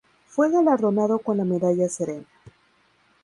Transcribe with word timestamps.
Fue 0.25 0.49
galardonado 0.49 1.19
con 1.19 1.37
la 1.37 1.43
medalla 1.45 1.87
Serena. 1.87 2.25